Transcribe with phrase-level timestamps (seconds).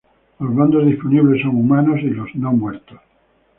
[0.39, 2.99] Los bandos disponibles son humanos y los no-muertos.